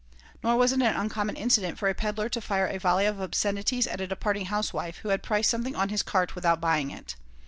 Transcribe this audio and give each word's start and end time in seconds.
Nor 0.41 0.57
was 0.57 0.71
it 0.71 0.77
an 0.81 0.95
uncommon 0.95 1.35
incident 1.35 1.77
for 1.77 1.87
a 1.87 1.93
peddler 1.93 2.27
to 2.29 2.41
fire 2.41 2.65
a 2.65 2.79
volley 2.79 3.05
of 3.05 3.21
obscenities 3.21 3.85
at 3.85 4.01
a 4.01 4.07
departing 4.07 4.45
housewife 4.45 4.97
who 5.03 5.09
had 5.09 5.21
priced 5.21 5.51
something 5.51 5.75
on 5.75 5.89
his 5.89 6.01
cart 6.01 6.33
without 6.33 6.59
buying 6.59 6.89
it. 6.89 7.15